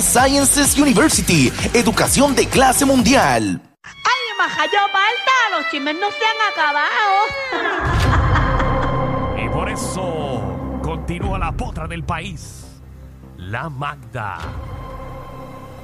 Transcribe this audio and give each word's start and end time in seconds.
Health 0.00 0.08
Sciences 0.08 0.78
University, 0.78 1.52
educación 1.74 2.34
de 2.34 2.48
clase 2.48 2.86
mundial. 2.86 3.60
¡Ay, 3.82 3.92
majayo 4.38 4.78
falta! 4.90 5.58
¡Los 5.58 5.68
chismes 5.70 5.94
no 6.00 6.08
se 6.10 6.24
han 6.24 6.40
acabado! 6.50 7.18
Y 9.44 9.48
por 9.50 9.68
eso 9.68 10.80
continúa 10.82 11.38
la 11.38 11.52
potra 11.52 11.86
del 11.86 12.02
país, 12.02 12.64
la 13.36 13.68
Magda. 13.68 14.38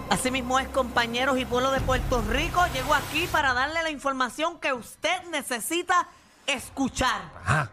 Asimismo 0.09 0.59
es, 0.61 0.69
compañeros 0.69 1.39
y 1.39 1.45
pueblo 1.45 1.71
de 1.71 1.83
Puerto 1.83 2.23
Rico, 2.23 2.65
llegó 2.73 2.95
aquí 2.95 3.29
para 3.31 3.53
darle 3.53 3.83
la 3.83 3.91
información 3.91 4.59
que 4.61 4.73
usted 4.73 5.25
necesita 5.31 6.09
escuchar. 6.47 7.21
Ajá. 7.45 7.71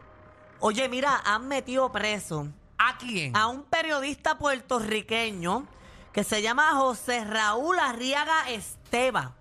Oye, 0.60 0.90
mira, 0.90 1.22
han 1.24 1.48
metido 1.48 1.90
preso 1.94 2.50
¿A 2.78 2.98
quién? 2.98 3.34
a 3.34 3.48
un 3.48 3.64
periodista 3.64 4.38
puertorriqueño 4.38 5.68
que 6.14 6.24
se 6.24 6.42
llama 6.42 6.74
José 6.76 7.26
Raúl 7.26 7.78
Arriaga 7.80 8.50
Esteva. 8.50 9.34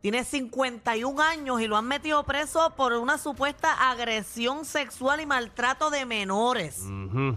Tiene 0.00 0.24
51 0.24 1.22
años 1.22 1.60
y 1.60 1.66
lo 1.66 1.76
han 1.76 1.86
metido 1.86 2.24
preso 2.24 2.70
por 2.76 2.92
una 2.94 3.16
supuesta 3.18 3.90
agresión 3.90 4.64
sexual 4.64 5.20
y 5.20 5.26
maltrato 5.26 5.90
de 5.90 6.04
menores. 6.04 6.80
Ujú. 6.80 7.36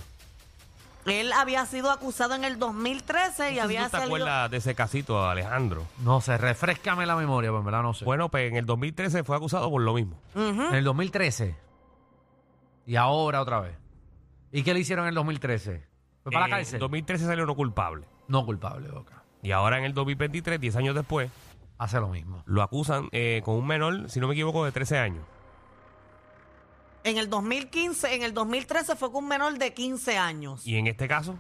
Él 1.06 1.32
había 1.32 1.66
sido 1.66 1.90
acusado 1.90 2.36
en 2.36 2.44
el 2.44 2.60
2013 2.60 3.54
y 3.54 3.56
¿Tú 3.56 3.62
había 3.62 3.86
te 3.86 3.92
salido... 3.92 4.08
acuerdas 4.08 4.52
de 4.52 4.58
ese 4.58 4.76
casito, 4.76 5.26
Alejandro? 5.26 5.86
No 6.00 6.20
sé, 6.20 6.38
refrescame 6.38 7.06
la 7.06 7.16
memoria, 7.16 7.50
pero 7.50 7.60
en 7.60 7.66
verdad 7.66 7.82
no 7.84 7.94
sé. 7.94 8.04
Bueno, 8.04 8.28
pues 8.28 8.50
en 8.52 8.58
el 8.58 8.66
2013 8.66 9.24
fue 9.24 9.38
acusado 9.38 9.70
por 9.70 9.82
lo 9.82 9.94
mismo. 9.94 10.20
Ujú. 10.36 10.64
En 10.64 10.76
el 10.76 10.84
2013. 10.84 11.56
Y 12.86 12.96
ahora 12.98 13.42
otra 13.42 13.62
vez. 13.62 13.78
¿Y 14.52 14.64
qué 14.64 14.74
le 14.74 14.82
hicieron 14.82 15.06
en 15.06 15.10
el 15.10 15.16
2013? 15.16 15.88
¿Fue 16.24 16.32
para 16.34 16.46
En 16.46 16.52
la 16.52 16.58
cárcel? 16.58 16.76
el 16.76 16.80
2013 16.82 17.26
salió 17.26 17.46
no 17.46 17.56
culpable. 17.56 18.06
No 18.28 18.46
culpable, 18.46 18.90
Boca. 18.90 19.24
Y 19.42 19.52
ahora 19.52 19.78
en 19.78 19.86
el 19.86 19.94
2023, 19.94 20.60
10 20.60 20.76
años 20.78 20.96
después, 20.96 21.30
Hace 21.80 22.00
lo 22.00 22.08
mismo. 22.10 22.42
lo 22.46 22.64
acusan 22.64 23.08
eh, 23.12 23.42
con 23.46 23.56
un 23.56 23.68
menor, 23.68 24.10
si 24.10 24.20
no 24.20 24.28
me 24.28 24.34
equivoco, 24.34 24.66
de 24.66 24.72
13 24.72 24.98
años. 24.98 25.24
En 27.04 27.18
el 27.18 27.30
2015, 27.30 28.16
en 28.16 28.24
el 28.24 28.34
2013 28.34 28.96
fue 28.96 29.12
con 29.12 29.24
un 29.24 29.30
menor 29.30 29.58
de 29.58 29.74
15 29.74 30.18
años, 30.18 30.66
Y 30.66 30.76
en 30.78 30.88
este 30.88 31.08
caso, 31.08 31.36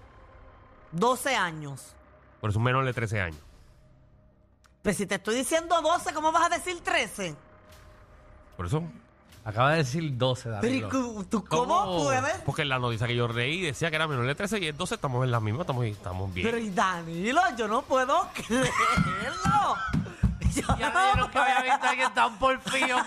12 0.91 1.35
años. 1.35 1.95
por 2.39 2.51
eso 2.51 2.59
un 2.59 2.65
menor 2.65 2.85
de 2.85 2.93
13 2.93 3.19
años. 3.21 3.39
Pues 4.83 4.95
si 4.95 5.05
te 5.05 5.15
estoy 5.15 5.35
diciendo 5.35 5.81
12, 5.81 6.13
¿cómo 6.13 6.31
vas 6.31 6.45
a 6.45 6.55
decir 6.55 6.79
13? 6.81 7.35
Por 8.55 8.67
eso, 8.67 8.83
Acaba 9.47 9.71
de 9.71 9.77
decir 9.77 10.17
12, 10.17 10.43
Pero 10.43 10.55
Danilo. 10.61 10.87
¿y 10.87 10.91
cu- 10.91 11.23
¿tú 11.29 11.45
cómo, 11.45 11.85
¿Cómo? 11.85 12.03
puedes? 12.03 12.33
porque 12.45 12.63
en 12.63 12.69
la 12.69 12.79
noticia 12.79 13.07
que 13.07 13.15
yo 13.15 13.27
reí 13.29 13.61
decía 13.61 13.89
que 13.89 13.95
era 13.95 14.05
menor 14.05 14.25
de 14.27 14.35
13 14.35 14.59
y 14.59 14.67
entonces 14.67 14.97
estamos 14.97 15.23
en 15.23 15.31
la 15.31 15.39
misma, 15.39 15.61
estamos, 15.61 15.85
estamos 15.85 16.33
bien. 16.33 16.45
Pero 16.47 16.57
y 16.57 16.69
Danilo, 16.69 17.41
yo 17.57 17.67
no 17.69 17.81
puedo 17.83 18.27
creerlo. 18.33 19.75
Yo 20.53 20.63
no 21.15 21.31
que 21.31 21.37
había 21.37 21.61
visto 21.61 21.85
a 21.85 21.89
alguien 21.91 22.13
tan 22.13 22.37
porfío. 22.39 22.97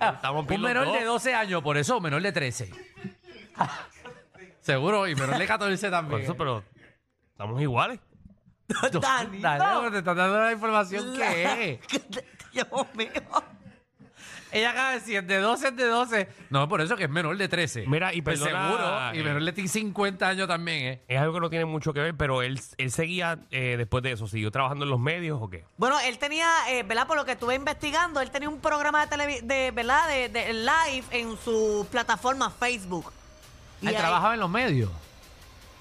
estamos 0.00 0.46
bien 0.46 0.60
Un 0.60 0.62
los 0.62 0.68
menor 0.70 0.86
dos. 0.88 0.94
de 0.98 1.04
12 1.04 1.34
años, 1.34 1.62
por 1.62 1.76
eso, 1.78 2.00
menor 2.00 2.20
de 2.22 2.32
13. 2.32 2.70
Seguro, 4.60 5.06
y 5.08 5.14
menor 5.14 5.38
de 5.38 5.46
14 5.46 5.80
Por 5.86 5.90
también. 5.90 6.20
eso, 6.22 6.34
pero 6.36 6.62
estamos 7.32 7.60
iguales. 7.62 8.00
Danilo. 8.68 9.00
Danilo, 9.40 9.90
te 9.90 9.98
estás 9.98 10.16
dando 10.16 10.38
la 10.38 10.52
información 10.52 11.14
que 11.16 11.72
es. 11.72 11.80
Dios 12.52 12.66
mío. 12.94 13.08
Ella 14.54 14.70
acaba 14.70 14.88
de 14.90 15.00
decir, 15.00 15.24
de 15.24 15.38
12 15.38 15.68
es 15.68 15.76
de 15.76 15.84
12. 15.86 16.28
No, 16.50 16.68
por 16.68 16.80
eso 16.80 16.96
que 16.96 17.04
es 17.04 17.10
menor 17.10 17.36
de 17.36 17.48
13. 17.48 17.86
Mira, 17.86 18.14
y 18.14 18.22
Pues 18.22 18.38
perdona, 18.40 18.68
seguro, 18.68 18.84
y 19.14 19.18
eh, 19.18 19.22
menor 19.24 19.52
de 19.52 19.68
50 19.68 20.28
años 20.28 20.46
también, 20.48 20.82
¿eh? 20.84 21.02
Es 21.08 21.18
algo 21.20 21.34
que 21.34 21.40
no 21.40 21.50
tiene 21.50 21.64
mucho 21.64 21.92
que 21.92 22.00
ver, 22.00 22.16
pero 22.16 22.40
él, 22.42 22.60
él 22.78 22.90
seguía 22.92 23.38
eh, 23.50 23.74
después 23.76 24.02
de 24.04 24.12
eso. 24.12 24.26
¿Siguió 24.28 24.50
trabajando 24.50 24.84
en 24.84 24.90
los 24.90 25.00
medios 25.00 25.38
o 25.42 25.50
qué? 25.50 25.64
Bueno, 25.76 25.98
él 26.00 26.18
tenía, 26.18 26.48
eh, 26.70 26.84
¿verdad? 26.84 27.06
Por 27.06 27.16
lo 27.16 27.24
que 27.24 27.32
estuve 27.32 27.54
investigando, 27.56 28.20
él 28.20 28.30
tenía 28.30 28.48
un 28.48 28.60
programa 28.60 29.04
de 29.06 29.16
televi- 29.16 29.40
de, 29.42 29.70
¿verdad? 29.72 30.08
De, 30.08 30.28
de 30.28 30.52
live 30.54 31.04
en 31.10 31.36
su 31.36 31.86
plataforma 31.90 32.48
Facebook. 32.50 33.12
Y 33.82 33.88
Él 33.88 33.94
ahí- 33.96 34.00
trabajaba 34.00 34.34
en 34.34 34.40
los 34.40 34.48
medios. 34.50 34.90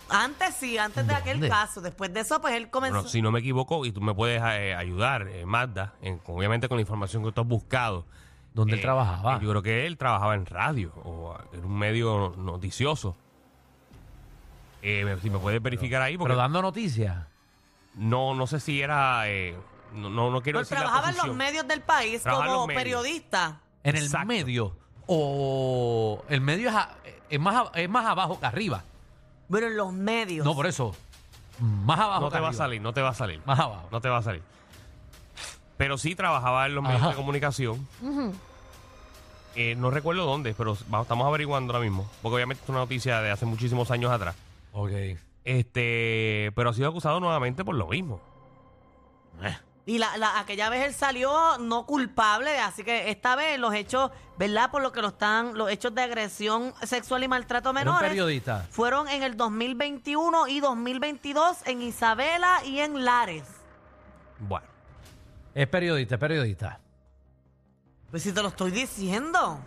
Antes 0.09 0.55
sí, 0.55 0.78
antes 0.78 1.07
de 1.07 1.13
aquel 1.16 1.34
¿Dónde? 1.40 1.50
caso. 1.50 1.81
Después 1.81 2.13
de 2.13 2.19
eso, 2.19 2.40
pues 2.41 2.53
él 2.55 2.69
comenzó. 2.69 2.95
Bueno, 2.97 3.09
si 3.09 3.22
no 3.22 3.31
me 3.31 3.40
equivoco, 3.40 3.85
y 3.85 3.91
tú 3.91 4.01
me 4.01 4.13
puedes 4.13 4.41
eh, 4.44 4.75
ayudar, 4.75 5.28
eh, 5.28 5.45
Magda, 5.45 5.94
en- 6.01 6.19
obviamente 6.28 6.67
con 6.67 6.78
la 6.78 6.81
información 6.81 7.23
que 7.23 7.31
tú 7.31 7.41
has 7.41 7.47
buscado. 7.47 8.05
¿Dónde 8.53 8.74
Eh, 8.74 8.75
él 8.78 8.81
trabajaba? 8.81 9.40
Yo 9.40 9.50
creo 9.50 9.62
que 9.64 9.86
él 9.88 9.97
trabajaba 9.97 10.36
en 10.36 10.46
radio 10.46 10.91
o 11.03 11.36
en 11.53 11.66
un 11.66 11.75
medio 11.78 12.34
noticioso. 12.38 13.16
Eh, 14.81 15.03
me- 15.06 15.18
si 15.19 15.30
me 15.30 15.40
puedes 15.40 15.62
verificar 15.62 16.02
ahí, 16.02 16.18
porque 16.18 16.31
Pero 16.34 16.41
dando 16.41 16.62
noticias. 16.62 17.25
no, 17.96 18.36
no 18.36 18.47
sé 18.47 18.59
si 18.59 18.81
era. 18.81 19.30
eh, 19.30 19.56
no, 19.94 20.09
no, 20.09 20.30
no 20.30 20.41
quiero 20.41 20.59
Él 20.59 20.66
decir 20.66 20.78
la 20.78 20.84
trabajaba 20.86 21.09
en 21.09 21.16
los 21.16 21.25
posición. 21.25 21.38
medios 21.38 21.68
del 21.68 21.81
país 21.81 22.22
Trabajaba 22.22 22.47
en 22.50 22.53
como 22.53 22.68
medios. 22.68 22.84
periodista. 22.84 23.59
En 23.84 23.96
el 23.96 24.03
Exacto. 24.03 24.28
medio. 24.28 24.75
O 25.08 26.24
el 26.30 26.41
medio 26.41 26.70
es, 26.70 26.75
a- 26.75 26.90
es 27.30 27.40
más, 27.40 27.56
a- 27.74 27.80
es 27.80 27.90
más 27.90 28.06
abajo 28.06 28.40
que 28.40 28.46
arriba. 28.46 28.84
Bueno, 29.47 29.68
en 29.68 29.78
los 29.78 29.91
medios. 29.94 30.46
No, 30.46 30.53
por 30.56 30.66
eso. 30.68 30.96
Más 31.59 32.00
abajo 32.00 32.22
No 32.22 32.30
que 32.30 32.34
te 32.35 32.40
va 32.40 32.47
a 32.47 32.50
arriba. 32.50 32.64
salir, 32.64 32.81
no 32.81 32.94
te 32.94 33.02
va 33.02 33.09
a 33.09 33.14
salir. 33.14 33.41
Más 33.46 33.59
abajo. 33.59 33.88
No 33.91 34.02
te 34.02 34.09
va 34.09 34.18
a 34.18 34.22
salir. 34.22 34.41
Pero 35.83 35.97
sí 35.97 36.16
trabajaba 36.16 36.66
en 36.66 36.75
los 36.75 36.81
medios 36.83 37.01
Ajá. 37.01 37.09
de 37.09 37.16
comunicación. 37.17 37.85
Eh, 39.55 39.75
no 39.75 39.91
recuerdo 39.91 40.25
dónde, 40.25 40.53
pero 40.57 40.77
vamos- 40.88 41.03
estamos 41.05 41.27
averiguando 41.27 41.73
ahora 41.73 41.83
mismo. 41.83 42.09
Porque 42.21 42.35
obviamente 42.35 42.63
es 42.63 42.69
una 42.69 42.79
noticia 42.79 43.19
de 43.21 43.31
hace 43.31 43.45
muchísimos 43.45 43.91
años 43.91 44.09
atrás. 44.11 44.33
Ok. 44.72 44.91
Este, 45.43 46.53
pero 46.55 46.69
ha 46.69 46.73
sido 46.73 46.88
acusado 46.88 47.19
nuevamente 47.19 47.66
por 47.66 47.75
lo 47.75 47.88
mismo. 47.88 48.22
Y 49.85 49.97
la, 49.97 50.16
la- 50.16 50.39
aquella 50.39 50.69
vez 50.69 50.85
él 50.85 50.93
salió 50.93 51.57
no 51.59 51.85
culpable, 51.85 52.57
así 52.59 52.85
que 52.85 53.09
esta 53.09 53.35
vez 53.35 53.59
los 53.59 53.73
hechos, 53.73 54.09
¿verdad? 54.38 54.72
Por 54.72 54.81
lo 54.81 54.93
que 54.93 55.01
lo 55.01 55.09
están, 55.09 55.57
los 55.57 55.69
hechos 55.69 55.93
de 55.93 56.01
agresión 56.01 56.73
sexual 56.83 57.25
y 57.25 57.27
maltrato 57.27 57.67
a 57.67 57.72
Era 57.73 57.81
un 57.81 57.85
menores 57.88 58.09
periodista. 58.09 58.66
fueron 58.72 59.09
en 59.09 59.22
el 59.23 59.35
2021 59.35 60.47
y 60.47 60.61
2022 60.61 61.57
en 61.66 61.81
Isabela 61.81 62.63
y 62.63 62.79
en 62.79 63.03
Lares. 63.03 63.43
Bueno, 64.39 64.66
Es 65.56 65.68
periodista, 65.68 66.16
es 66.16 66.19
periodista. 66.19 66.80
Pues 68.09 68.24
si 68.24 68.31
te 68.31 68.41
lo 68.41 68.50
estoy 68.50 68.72
diciendo. 68.72 69.59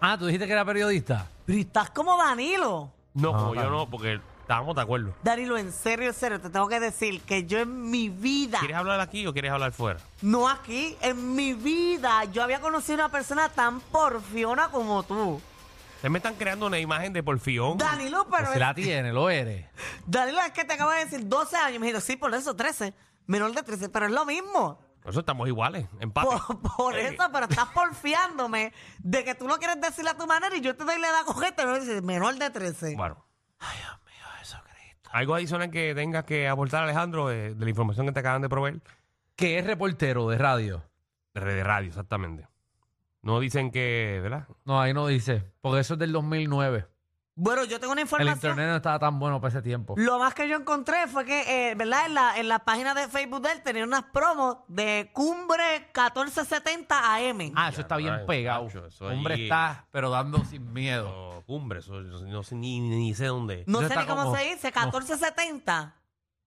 Ah, 0.00 0.16
tú 0.18 0.26
dijiste 0.26 0.46
que 0.46 0.52
era 0.52 0.64
periodista. 0.64 1.28
Pero 1.44 1.58
estás 1.58 1.90
como 1.90 2.16
Danilo. 2.16 2.90
no, 3.14 3.32
No, 3.32 3.38
como 3.38 3.54
yo 3.54 3.70
no, 3.70 3.88
porque 3.88 4.20
estábamos 4.42 4.76
de 4.76 4.82
acuerdo. 4.82 5.14
Danilo, 5.22 5.56
en 5.56 5.72
serio, 5.72 6.08
en 6.08 6.14
serio, 6.14 6.40
te 6.40 6.50
tengo 6.50 6.68
que 6.68 6.78
decir 6.80 7.20
que 7.22 7.46
yo 7.46 7.58
en 7.58 7.90
mi 7.90 8.08
vida, 8.08 8.58
¿Quieres 8.58 8.76
hablar 8.76 9.00
aquí 9.00 9.26
o 9.26 9.32
quieres 9.32 9.50
hablar 9.52 9.72
fuera? 9.72 10.00
no 10.22 10.48
aquí, 10.48 10.96
en 11.00 11.34
mi 11.34 11.54
vida, 11.54 12.24
yo 12.26 12.42
había 12.42 12.60
conocido 12.60 12.94
una 12.96 13.08
persona 13.10 13.48
tan 13.48 13.80
porfiona 13.80 14.68
como 14.68 15.02
tú. 15.02 15.40
Ustedes 15.96 16.10
me 16.10 16.18
están 16.18 16.34
creando 16.34 16.66
una 16.66 16.78
imagen 16.78 17.12
de 17.12 17.22
porfión. 17.22 17.78
Danilo, 17.78 18.24
pero 18.30 18.36
Pues 18.44 18.48
si 18.48 18.54
es- 18.54 18.60
la 18.60 18.74
tiene, 18.74 19.12
lo 19.12 19.30
eres. 19.30 19.64
Danilo, 20.06 20.40
es 20.42 20.52
que 20.52 20.64
te 20.64 20.74
acabo 20.74 20.90
de 20.90 21.04
decir 21.06 21.26
12 21.26 21.56
años. 21.56 21.80
Me 21.80 21.86
dijo, 21.86 22.00
sí, 22.00 22.16
por 22.16 22.32
eso 22.34 22.54
13. 22.54 22.92
Menor 23.26 23.52
de 23.54 23.62
13, 23.62 23.88
pero 23.88 24.06
es 24.06 24.12
lo 24.12 24.24
mismo. 24.24 24.78
Por 25.02 25.10
eso 25.10 25.20
estamos 25.20 25.46
iguales, 25.46 25.86
empate. 26.00 26.28
Por, 26.46 26.60
por 26.76 26.96
Eh, 26.96 27.08
eso, 27.08 27.24
pero 27.32 27.46
estás 27.48 27.68
porfiándome 27.68 28.72
de 28.98 29.22
que 29.24 29.34
tú 29.36 29.46
lo 29.46 29.56
quieres 29.58 29.80
decir 29.80 30.06
a 30.08 30.16
tu 30.16 30.26
manera 30.26 30.56
y 30.56 30.60
yo 30.60 30.74
te 30.76 30.84
doy 30.84 30.98
la 30.98 31.08
edad 31.08 31.24
cogete, 31.24 31.64
no 31.64 31.74
dices 31.78 32.02
menor 32.02 32.34
de 32.36 32.50
13. 32.50 32.96
Bueno. 32.96 33.24
¿Algo 35.12 35.34
adicional 35.34 35.70
que 35.70 35.94
tengas 35.94 36.24
que 36.24 36.46
aportar, 36.48 36.82
Alejandro, 36.82 37.28
de, 37.28 37.54
de 37.54 37.64
la 37.64 37.70
información 37.70 38.06
que 38.06 38.12
te 38.12 38.20
acaban 38.20 38.42
de 38.42 38.48
proveer? 38.50 38.82
Que 39.34 39.58
es 39.58 39.64
reportero 39.64 40.28
de 40.28 40.36
radio. 40.36 40.82
De 41.32 41.40
de 41.42 41.64
radio, 41.64 41.88
exactamente. 41.88 42.48
No 43.22 43.40
dicen 43.40 43.70
que, 43.70 44.18
¿verdad? 44.22 44.46
No, 44.64 44.80
ahí 44.80 44.92
no 44.92 45.06
dice. 45.06 45.42
Porque 45.62 45.80
eso 45.80 45.94
es 45.94 46.00
del 46.00 46.12
2009. 46.12 46.86
Bueno, 47.38 47.64
yo 47.64 47.78
tengo 47.78 47.92
una 47.92 48.00
El 48.00 48.06
información. 48.06 48.34
internet 48.52 48.68
no 48.70 48.76
estaba 48.76 48.98
tan 48.98 49.18
bueno 49.18 49.38
para 49.42 49.50
ese 49.50 49.60
tiempo. 49.60 49.92
Lo 49.98 50.18
más 50.18 50.32
que 50.32 50.48
yo 50.48 50.56
encontré 50.56 51.06
fue 51.06 51.26
que, 51.26 51.70
eh, 51.70 51.74
¿verdad? 51.74 52.06
En 52.06 52.14
la, 52.14 52.38
en 52.38 52.48
la 52.48 52.60
página 52.60 52.94
de 52.94 53.08
Facebook 53.08 53.42
de 53.42 53.52
él 53.52 53.62
tenía 53.62 53.84
unas 53.84 54.04
promos 54.04 54.56
de 54.68 55.10
Cumbre 55.12 55.80
1470 55.94 57.14
AM. 57.14 57.52
Ah, 57.54 57.68
eso 57.68 57.82
está 57.82 57.98
bien 57.98 58.14
Ay, 58.14 58.26
pegado. 58.26 58.64
macho, 58.64 58.86
eso 58.86 59.08
Hombre 59.08 59.34
allí- 59.34 59.42
está, 59.42 59.84
pero 59.90 60.08
dando 60.08 60.42
sin 60.46 60.72
miedo. 60.72 61.34
No, 61.34 61.42
cumbre, 61.42 61.80
eso, 61.80 62.00
yo 62.00 62.20
no 62.26 62.42
sé 62.42 62.54
ni, 62.54 62.80
ni 62.80 63.14
sé 63.14 63.26
dónde. 63.26 63.60
es. 63.60 63.68
no 63.68 63.80
eso 63.80 63.88
sé 63.90 63.94
ni 63.96 64.00
está 64.00 64.10
cómo 64.14 64.24
como- 64.30 64.36
se 64.36 64.42
dice, 64.44 64.68
1470. 64.72 65.94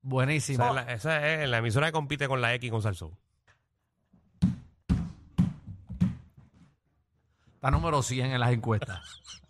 Buenísimo. 0.01 0.63
Esa 0.63 0.69
es, 0.69 0.75
la, 0.87 0.93
esa 0.93 1.27
es 1.43 1.49
la 1.49 1.57
emisora 1.59 1.85
que 1.85 1.91
compite 1.91 2.27
con 2.27 2.41
la 2.41 2.51
X 2.55 2.67
y 2.67 2.71
con 2.71 2.81
Salsón. 2.81 3.15
Está 7.53 7.69
número 7.69 8.01
100 8.01 8.31
en 8.31 8.39
las 8.39 8.51
encuestas. 8.51 9.01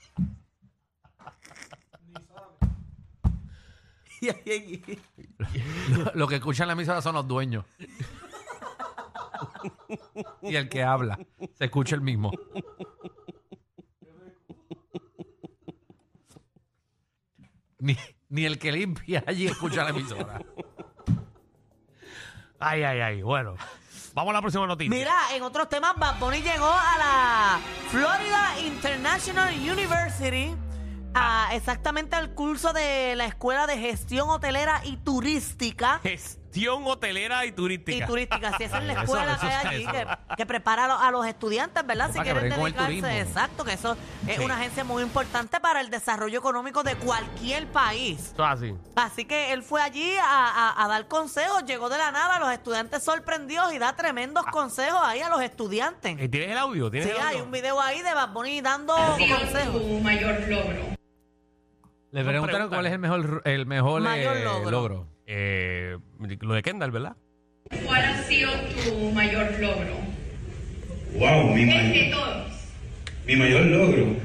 Lo, 5.89 6.11
lo 6.15 6.27
que 6.27 6.35
escuchan 6.35 6.65
en 6.65 6.67
la 6.67 6.73
emisora 6.73 7.01
son 7.01 7.15
los 7.15 7.27
dueños. 7.27 7.65
y 10.41 10.55
el 10.55 10.67
que 10.69 10.83
habla. 10.83 11.17
Se 11.57 11.65
escucha 11.65 11.95
el 11.95 12.01
mismo. 12.01 12.31
Ni, 17.79 17.97
Ni 18.29 18.45
el 18.45 18.59
que 18.59 18.71
limpia 18.71 19.23
allí 19.25 19.47
escucha 19.47 19.83
la 19.83 19.89
emisora. 19.91 20.41
Ay, 22.59 22.83
ay, 22.83 22.99
ay. 22.99 23.21
Bueno, 23.21 23.55
vamos 24.13 24.31
a 24.31 24.33
la 24.33 24.41
próxima 24.41 24.67
noticia. 24.67 24.89
Mira, 24.89 25.15
en 25.33 25.43
otros 25.43 25.69
temas, 25.69 25.95
Bad 25.97 26.19
Bunny 26.19 26.41
llegó 26.41 26.69
a 26.69 26.97
la 26.97 27.59
Florida 27.89 28.59
International 28.65 29.53
University, 29.55 30.53
a 31.13 31.49
exactamente 31.53 32.15
al 32.15 32.33
curso 32.33 32.73
de 32.73 33.15
la 33.15 33.25
Escuela 33.25 33.67
de 33.67 33.77
Gestión 33.77 34.29
Hotelera 34.29 34.81
y 34.83 34.97
Turística. 34.97 36.01
Hotelera 36.85 37.45
y 37.45 37.51
turística. 37.51 38.03
Y 38.03 38.07
turística, 38.07 38.57
si 38.57 38.63
esa 38.63 38.77
es 38.79 38.83
la 38.85 38.93
Eso, 39.01 39.01
escuela 39.03 39.31
eso 39.33 39.41
que 39.41 39.47
hay 39.47 39.67
allí, 39.67 39.85
que, 39.85 40.07
que 40.37 40.45
prepara 40.45 40.85
a 40.85 40.87
los, 40.87 41.01
a 41.01 41.11
los 41.11 41.25
estudiantes, 41.25 41.85
¿verdad? 41.85 42.07
Si 42.11 42.17
Para 42.17 42.23
que 42.23 42.31
quieren 42.39 42.49
breguen 42.49 42.59
con 42.59 42.67
el 42.67 42.73
dedicarse. 42.73 43.15
turismo. 43.15 43.29
Exacto, 43.29 43.63
que 43.65 43.73
eso 43.73 43.97
es 44.27 44.37
Sí. 44.37 44.43
una 44.43 44.55
agencia 44.55 44.83
muy 44.83 45.03
importante 45.03 45.59
para 45.59 45.81
el 45.81 45.89
desarrollo 45.89 46.39
económico 46.39 46.83
de 46.83 46.95
cualquier 46.95 47.67
país. 47.67 48.19
Es 48.33 48.39
así. 48.39 48.73
Así 48.95 49.25
que 49.25 49.53
él 49.53 49.63
fue 49.63 49.81
allí 49.81 50.15
a, 50.17 50.23
a- 50.71 50.83
a 50.83 50.87
dar 50.87 51.07
consejos, 51.07 51.63
llegó 51.65 51.89
de 51.89 51.97
la 51.97 52.11
nada, 52.11 52.39
los 52.39 52.51
estudiantes 52.51 53.03
sorprendidos 53.03 53.73
y 53.73 53.79
da 53.79 53.95
tremendos 53.95 54.45
consejos 54.47 54.99
ahí 55.03 55.21
a 55.21 55.29
los 55.29 55.41
estudiantes. 55.41 56.17
Eh, 56.19 56.29
¿Tienes 56.29 56.51
el 56.51 56.57
audio? 56.57 56.89
¿Tienes 56.89 57.09
Sí, 57.09 57.15
el 57.15 57.21
audio? 57.21 57.37
hay 57.37 57.41
un 57.43 57.51
video 57.51 57.79
ahí 57.81 58.01
de 58.01 58.13
Bad 58.13 58.29
Bunny 58.33 58.61
dando 58.61 58.95
ha 58.95 59.15
sido 59.17 59.37
consejos. 59.37 59.81
tu 59.81 59.99
mayor 60.01 60.39
logro? 60.47 60.99
Le 62.11 62.23
preguntaron 62.23 62.69
preguntan. 62.69 62.69
cuál 62.69 62.85
es 62.87 62.93
el 62.93 62.99
mejor, 62.99 63.41
el 63.45 63.65
mejor 63.67 64.01
Mayor 64.01 64.37
eh, 64.37 64.43
logro. 64.43 64.71
logro. 64.71 65.07
Eh, 65.31 65.95
lo 66.41 66.53
de 66.55 66.63
Kendall, 66.63 66.89
¿verdad? 66.89 67.15
¿Cuál 67.85 68.03
ha 68.03 68.23
sido 68.23 68.49
tu 68.83 69.11
mayor 69.11 69.45
logro? 69.59 69.99
Wow, 71.19 71.53
mi, 71.53 71.61
Es 71.61 71.67
may- 71.67 71.91
de 72.05 72.09
todos. 72.11 72.47
mi 73.27 73.35
mayor 73.35 73.61
logro. 73.67 74.15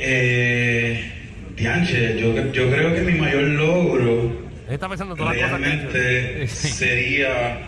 Eh, 0.00 1.12
Dianche, 1.56 2.18
yo, 2.20 2.34
yo 2.52 2.68
creo 2.70 2.94
que 2.96 3.00
mi 3.02 3.12
mayor 3.12 3.42
logro 3.44 4.32
está 4.68 4.88
pensando 4.88 5.14
las 5.14 5.24
cosas 5.24 5.36
que 5.36 5.46
realmente 5.56 6.48
sería 6.48 7.60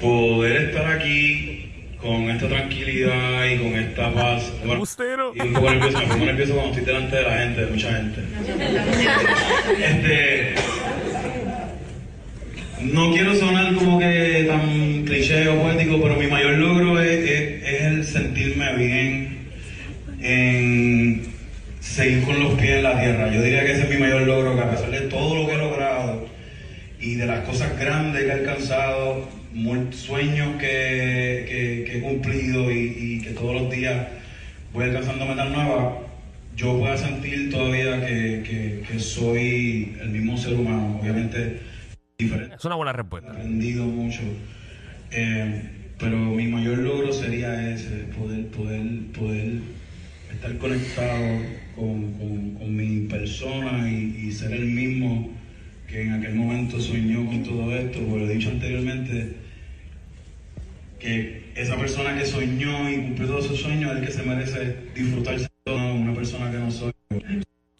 poder 0.00 0.62
estar 0.68 0.86
aquí 0.92 1.47
con 2.00 2.30
esta 2.30 2.48
tranquilidad 2.48 3.44
y 3.46 3.56
con 3.58 3.74
esta 3.74 4.12
paz. 4.12 4.52
Bueno, 4.64 4.82
y 5.34 5.40
un 5.40 5.52
poco 5.52 5.70
nervioso, 5.70 5.98
me 5.98 6.06
pongo 6.06 6.24
nervioso 6.26 6.52
cuando 6.54 6.70
estoy 6.72 6.84
delante 6.86 7.16
de 7.16 7.22
la 7.22 7.38
gente, 7.38 7.60
de 7.64 7.70
mucha 7.70 7.92
gente. 7.94 8.20
Este. 9.84 10.54
No 12.82 13.12
quiero 13.12 13.34
sonar 13.34 13.74
como 13.74 13.98
que 13.98 14.44
tan 14.48 15.04
cliché 15.04 15.48
o 15.48 15.60
poético, 15.60 16.00
pero 16.00 16.14
mi 16.14 16.28
mayor 16.28 16.52
logro 16.58 17.00
es, 17.02 17.28
es- 17.28 17.62
es 17.64 17.82
el 17.82 18.04
sentirme 18.06 18.72
bien 18.76 19.38
en 20.20 21.22
seguir 21.80 22.22
con 22.22 22.40
los 22.42 22.54
pies 22.54 22.70
en 22.76 22.82
la 22.84 23.00
tierra. 23.00 23.32
Yo 23.34 23.42
diría 23.42 23.64
que 23.64 23.72
ese 23.72 23.82
es 23.82 23.90
mi 23.90 23.96
mayor 23.96 24.22
logro, 24.22 24.54
que 24.54 24.62
a 24.62 24.70
pesar 24.70 24.90
de 24.90 25.00
todo 25.02 25.34
lo 25.42 25.48
que 25.48 25.54
he 25.54 25.58
logrado 25.58 26.28
y 27.00 27.14
de 27.16 27.26
las 27.26 27.40
cosas 27.40 27.76
grandes 27.78 28.22
que 28.22 28.28
he 28.28 28.32
alcanzado, 28.32 29.28
sueños 29.92 30.56
que, 30.58 31.44
que- 31.48 31.84
que 31.86 31.98
he 31.98 32.00
cumplido 32.00 32.70
y, 32.70 32.96
y 32.98 33.20
que 33.22 33.30
todos 33.30 33.60
los 33.62 33.70
días 33.70 34.06
voy 34.72 34.84
alcanzando 34.84 35.26
metas 35.26 35.50
nuevas, 35.50 35.94
yo 36.56 36.78
pueda 36.78 36.96
sentir 36.96 37.50
todavía 37.50 38.04
que, 38.06 38.42
que- 38.88 38.98
soy 38.98 39.96
el 40.00 40.10
mismo 40.10 40.36
ser 40.36 40.54
humano, 40.54 40.98
obviamente 41.00 41.60
diferente 42.18 42.56
Es 42.56 42.64
una 42.64 42.74
buena 42.74 42.92
respuesta. 42.92 43.30
aprendido 43.30 43.84
mucho. 43.86 44.22
Eh, 45.12 45.62
pero 45.98 46.16
mi 46.16 46.46
mayor 46.48 46.78
logro 46.78 47.12
sería 47.12 47.72
ese, 47.72 48.04
poder, 48.18 48.46
poder, 48.48 48.82
poder 49.16 49.52
estar 50.32 50.58
conectado 50.58 51.38
con, 51.76 52.12
con- 52.14 52.54
con 52.54 52.76
mi 52.76 53.06
persona 53.08 53.88
y, 53.90 54.26
y 54.28 54.32
ser 54.32 54.52
el 54.52 54.66
mismo 54.66 55.30
que 55.88 56.02
en 56.02 56.12
aquel 56.12 56.34
momento 56.34 56.78
soñó 56.80 57.24
con 57.26 57.42
todo 57.44 57.74
esto, 57.74 57.98
porque 58.00 58.24
lo 58.26 58.30
he 58.30 58.34
dicho 58.34 58.50
anteriormente, 58.50 59.32
que 60.98 61.52
esa 61.56 61.76
persona 61.76 62.16
que 62.16 62.26
soñó 62.26 62.88
y 62.90 62.96
cumplió 63.02 63.28
todos 63.28 63.46
sus 63.46 63.60
sueños 63.60 63.92
es 63.92 63.98
el 63.98 64.06
que 64.06 64.12
se 64.12 64.22
merece 64.22 64.90
disfrutarse 64.94 65.48
todo, 65.64 65.76
una 65.76 66.14
persona 66.14 66.50
que 66.50 66.58
no 66.58 66.70
soy. 66.70 66.92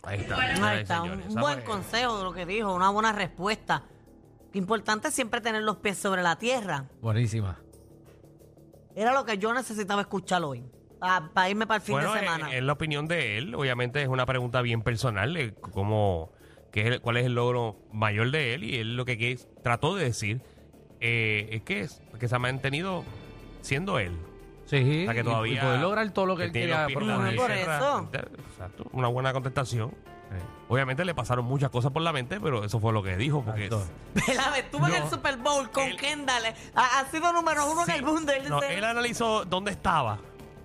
Ahí 0.04 0.20
está. 0.20 0.36
Ahí 0.40 0.80
está, 0.82 1.02
señores, 1.02 1.26
un 1.28 1.34
buen 1.40 1.60
consejo 1.62 2.18
de 2.18 2.24
lo 2.24 2.32
que 2.32 2.46
dijo, 2.46 2.72
una 2.74 2.90
buena 2.90 3.12
respuesta. 3.12 3.84
Importante 4.54 5.08
es 5.08 5.14
siempre 5.14 5.40
tener 5.40 5.62
los 5.62 5.76
pies 5.78 5.98
sobre 5.98 6.22
la 6.22 6.36
tierra. 6.38 6.86
Buenísima. 7.02 7.58
Era 8.94 9.12
lo 9.12 9.24
que 9.24 9.38
yo 9.38 9.52
necesitaba 9.52 10.00
escuchar 10.02 10.42
hoy, 10.42 10.64
para 10.98 11.50
irme 11.50 11.66
para 11.66 11.76
el 11.76 11.82
fin 11.82 11.94
Bueno, 11.94 12.12
de 12.12 12.18
es, 12.20 12.24
semana. 12.24 12.54
es 12.56 12.62
la 12.62 12.72
opinión 12.72 13.06
de 13.06 13.38
él. 13.38 13.54
Obviamente 13.54 14.02
es 14.02 14.08
una 14.08 14.26
pregunta 14.26 14.62
bien 14.62 14.82
personal 14.82 15.34
de 15.34 15.54
cómo, 15.54 16.32
qué 16.72 16.80
es 16.80 16.86
el- 16.86 17.00
cuál 17.00 17.18
es 17.18 17.26
el 17.26 17.34
logro 17.34 17.78
mayor 17.92 18.30
de 18.30 18.54
él 18.54 18.64
y 18.64 18.76
él 18.76 18.96
lo 18.96 19.04
que, 19.04 19.16
que 19.18 19.38
trató 19.62 19.94
de 19.94 20.04
decir 20.04 20.40
eh, 21.00 21.48
es 21.52 21.62
que, 21.62 21.80
es 21.82 22.00
que 22.18 22.28
se 22.28 22.34
ha 22.34 22.38
mantenido 22.38 23.04
siendo 23.62 23.98
él. 23.98 24.16
Sí, 24.66 25.02
O 25.02 25.04
sea, 25.06 25.14
que 25.14 25.24
todavía 25.24 25.54
y 25.54 25.58
poder 25.64 25.80
lograr 25.80 26.10
todo 26.10 26.26
lo 26.26 26.36
que 26.36 26.44
él 26.44 26.52
quería 26.52 26.86
la. 26.86 26.88
Por 26.94 27.02
tierra. 27.02 27.76
eso. 27.78 28.10
Exacto, 28.12 28.86
una 28.92 29.08
buena 29.08 29.32
contestación. 29.32 29.90
Sí. 29.90 30.36
Obviamente 30.68 31.06
le 31.06 31.14
pasaron 31.14 31.46
muchas 31.46 31.70
cosas 31.70 31.90
por 31.90 32.02
la 32.02 32.12
mente, 32.12 32.38
pero 32.38 32.62
eso 32.62 32.78
fue 32.78 32.92
lo 32.92 33.02
que 33.02 33.16
dijo. 33.16 33.42
Porque. 33.42 33.64
Estuvo 34.58 34.86
en 34.88 34.94
el 34.96 35.08
Super 35.08 35.38
Bowl 35.38 35.70
con 35.70 35.84
Él- 35.84 35.96
Kendall. 35.96 36.42
Ha, 36.74 37.00
ha 37.00 37.10
sido 37.10 37.32
número 37.32 37.70
uno 37.70 37.86
Sí. 37.86 37.92
en 37.92 37.96
el 37.96 38.04
mundo. 38.04 38.30
Él 38.32 38.46
No, 38.50 38.60
dice- 38.60 38.76
él 38.76 38.84
analizó 38.84 39.46
dónde 39.46 39.70
estaba 39.70 40.18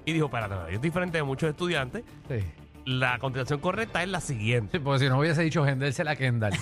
y 0.03 0.12
dijo, 0.12 0.25
espérate, 0.25 0.53
yo 0.56 0.62
estoy 0.65 0.77
diferente 0.79 1.18
de 1.19 1.24
muchos 1.24 1.50
estudiantes. 1.50 2.03
Sí. 2.27 2.44
La 2.83 3.18
contestación 3.19 3.62
correcta 3.62 4.03
es 4.03 4.09
la 4.09 4.19
siguiente. 4.19 4.77
Sí, 4.77 4.83
porque 4.83 5.00
si 5.06 5.09
no 5.09 5.18
hubiese 5.19 5.41
dicho 5.44 5.62
venderse 5.62 6.03
la 6.03 6.18
Kendall. 6.18 6.51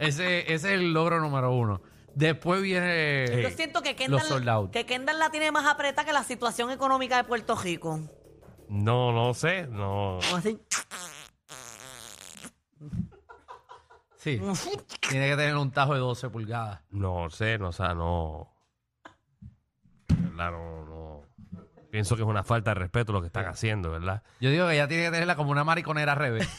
ese, 0.00 0.40
ese 0.40 0.54
es 0.54 0.64
el 0.64 0.92
logro 0.92 1.20
número 1.20 1.52
uno. 1.52 1.80
Después 2.14 2.60
viene. 2.60 3.42
Yo 3.42 3.50
siento 3.50 3.82
que 3.82 3.90
Los 3.90 3.98
Kendall, 3.98 4.20
soldados. 4.22 4.70
que 4.70 4.84
Kendall 4.84 5.18
la 5.18 5.30
tiene 5.30 5.52
más 5.52 5.66
apretada 5.66 6.04
que 6.04 6.12
la 6.12 6.24
situación 6.24 6.70
económica 6.70 7.16
de 7.16 7.24
Puerto 7.24 7.54
Rico. 7.54 8.00
No, 8.68 9.12
no 9.12 9.32
sé, 9.34 9.66
no. 9.68 10.18
Como 10.24 10.36
así. 10.36 10.60
Sí. 14.16 14.38
Tiene 15.08 15.30
que 15.30 15.36
tener 15.36 15.56
un 15.56 15.70
tajo 15.70 15.94
de 15.94 16.00
12 16.00 16.28
pulgadas. 16.30 16.80
No 16.90 17.30
sé, 17.30 17.58
no, 17.58 17.68
o 17.68 17.72
sea, 17.72 17.94
no. 17.94 18.52
No, 20.34 20.50
no. 20.84 21.22
Pienso 21.90 22.16
que 22.16 22.22
es 22.22 22.28
una 22.28 22.44
falta 22.44 22.70
de 22.72 22.74
respeto 22.80 23.12
lo 23.12 23.20
que 23.20 23.26
están 23.28 23.46
haciendo, 23.46 23.90
¿verdad? 23.90 24.22
Yo 24.40 24.50
digo 24.50 24.66
que 24.68 24.74
ella 24.74 24.88
tiene 24.88 25.04
que 25.04 25.10
tenerla 25.10 25.36
como 25.36 25.50
una 25.50 25.64
mariconera 25.64 26.12
al 26.12 26.18
revés. 26.18 26.48